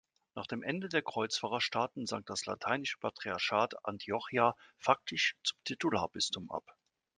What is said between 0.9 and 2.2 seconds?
Kreuzfahrerstaaten